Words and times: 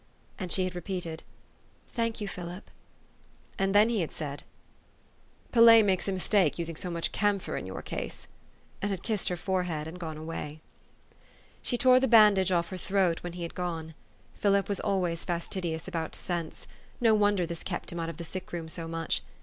"And 0.39 0.51
she 0.51 0.63
had 0.63 0.73
repeated," 0.73 1.21
Thank 1.95 2.19
you, 2.19 2.27
Philip!" 2.27 2.71
And 3.59 3.75
then 3.75 3.87
he 3.87 4.01
had 4.01 4.11
said," 4.11 4.41
Pellet 5.51 5.85
makes 5.85 6.07
a 6.07 6.11
mistake 6.11 6.57
using 6.57 6.75
so 6.75 6.89
much 6.89 7.11
camphor 7.11 7.55
in 7.55 7.67
your 7.67 7.83
case," 7.83 8.25
and 8.81 8.89
had 8.89 9.03
kissed 9.03 9.29
her 9.29 9.37
forehead, 9.37 9.85
and 9.87 9.99
gone 9.99 10.17
away. 10.17 10.61
THE 11.61 11.77
STORY 11.77 11.97
OF 11.97 12.03
AVIS. 12.03 12.09
333 12.47 12.49
She 12.49 12.49
tore 12.51 12.51
the 12.51 12.51
bandage 12.51 12.51
off 12.51 12.69
her 12.69 12.87
throat 12.87 13.19
when 13.21 13.33
he 13.33 13.43
had 13.43 13.53
gone. 13.53 13.93
Philip 14.33 14.67
was 14.67 14.79
always 14.79 15.23
fastidious 15.23 15.87
about 15.87 16.15
scents; 16.15 16.65
no 16.99 17.13
wonder 17.13 17.45
this 17.45 17.61
kept 17.61 17.91
him 17.91 17.99
out 17.99 18.09
of 18.09 18.17
the 18.17 18.23
sick 18.23 18.51
room 18.51 18.67
so 18.67 18.87
much. 18.87 19.21